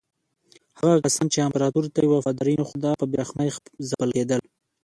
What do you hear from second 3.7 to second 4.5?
ځپل کېدل.